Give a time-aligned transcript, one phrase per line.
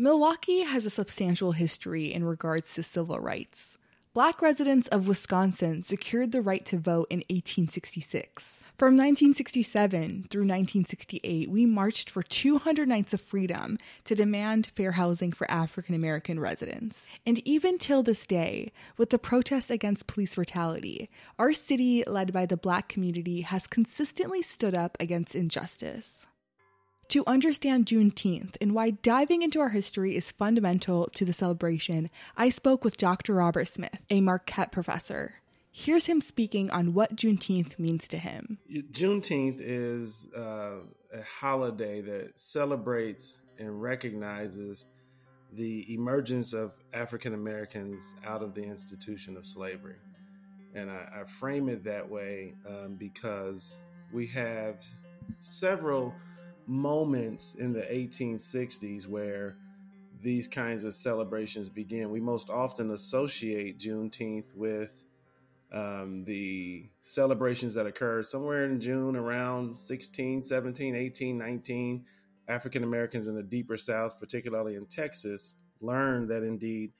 [0.00, 3.76] Milwaukee has a substantial history in regards to civil rights.
[4.14, 8.62] Black residents of Wisconsin secured the right to vote in 1866.
[8.78, 15.32] From 1967 through 1968, we marched for 200 nights of freedom to demand fair housing
[15.32, 17.04] for African American residents.
[17.26, 22.46] And even till this day, with the protests against police brutality, our city, led by
[22.46, 26.24] the black community, has consistently stood up against injustice.
[27.10, 32.50] To understand Juneteenth and why diving into our history is fundamental to the celebration, I
[32.50, 33.34] spoke with Dr.
[33.34, 35.34] Robert Smith, a Marquette professor.
[35.72, 38.58] Here's him speaking on what Juneteenth means to him.
[38.92, 44.86] Juneteenth is uh, a holiday that celebrates and recognizes
[45.54, 49.96] the emergence of African Americans out of the institution of slavery.
[50.76, 53.78] And I, I frame it that way um, because
[54.12, 54.76] we have
[55.40, 56.14] several
[56.70, 59.56] moments in the 1860s where
[60.22, 62.10] these kinds of celebrations begin.
[62.10, 65.04] We most often associate Juneteenth with
[65.72, 72.04] um, the celebrations that occurred somewhere in June around 16, 17, 18, 19.
[72.48, 76.92] African Americans in the deeper South, particularly in Texas, learned that indeed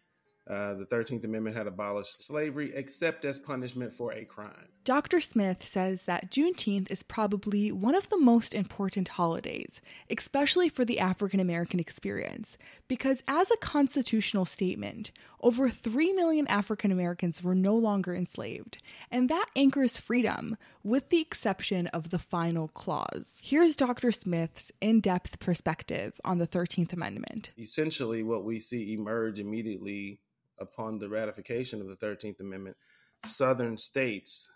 [0.48, 4.68] uh, the 13th Amendment had abolished slavery except as punishment for a crime.
[4.90, 5.20] Dr.
[5.20, 10.98] Smith says that Juneteenth is probably one of the most important holidays, especially for the
[10.98, 17.76] African American experience, because as a constitutional statement, over 3 million African Americans were no
[17.76, 18.78] longer enslaved,
[19.12, 23.38] and that anchors freedom, with the exception of the final clause.
[23.40, 24.10] Here's Dr.
[24.10, 27.52] Smith's in depth perspective on the 13th Amendment.
[27.56, 30.18] Essentially, what we see emerge immediately
[30.58, 32.76] upon the ratification of the 13th Amendment,
[33.24, 34.48] Southern states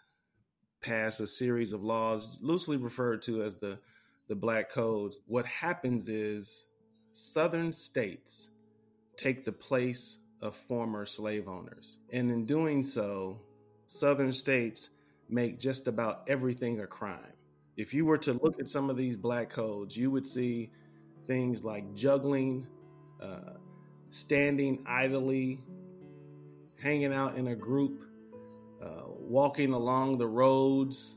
[0.85, 3.79] pass a series of laws loosely referred to as the,
[4.29, 5.21] the Black Codes.
[5.27, 6.67] What happens is
[7.13, 8.51] Southern states
[9.17, 11.99] take the place of former slave owners.
[12.13, 13.41] And in doing so,
[13.87, 14.91] Southern states
[15.29, 17.33] make just about everything a crime.
[17.77, 20.71] If you were to look at some of these black codes, you would see
[21.27, 22.67] things like juggling,
[23.23, 23.55] uh,
[24.11, 25.59] standing idly
[26.85, 28.05] hanging out in a group,
[28.85, 31.17] uh, walking along the roads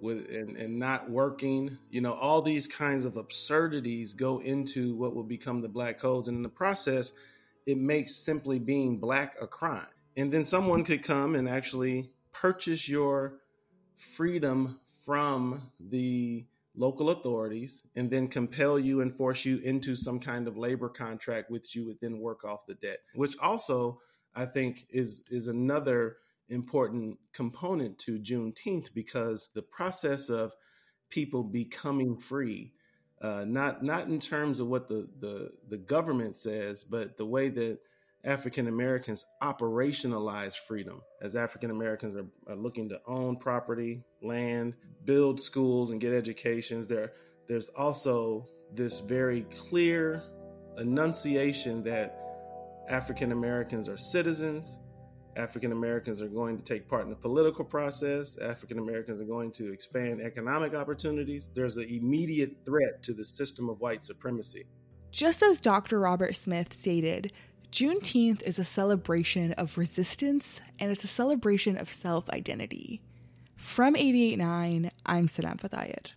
[0.00, 1.78] with and, and not working.
[1.90, 6.28] You know, all these kinds of absurdities go into what will become the black codes.
[6.28, 7.12] And in the process,
[7.66, 9.86] it makes simply being black a crime.
[10.16, 13.38] And then someone could come and actually purchase your
[13.96, 20.48] freedom from the local authorities and then compel you and force you into some kind
[20.48, 24.00] of labor contract which you would then work off the debt which also
[24.34, 26.16] I think is is another
[26.52, 30.52] important component to Juneteenth because the process of
[31.08, 32.72] people becoming free,
[33.20, 37.48] uh, not not in terms of what the, the the government says, but the way
[37.48, 37.78] that
[38.24, 44.74] African Americans operationalize freedom as African Americans are, are, looking to own property, land,
[45.04, 46.86] build schools, and get educations.
[46.86, 47.12] There,
[47.48, 50.22] there's also this very clear
[50.78, 52.16] enunciation that
[52.88, 54.78] African Americans are citizens.
[55.36, 58.36] African Americans are going to take part in the political process.
[58.38, 61.48] African Americans are going to expand economic opportunities.
[61.54, 64.66] There's an immediate threat to the system of white supremacy.
[65.10, 66.00] Just as Dr.
[66.00, 67.32] Robert Smith stated,
[67.70, 73.00] Juneteenth is a celebration of resistance and it's a celebration of self identity.
[73.56, 76.12] From 889, I'm Sanam Fathayat.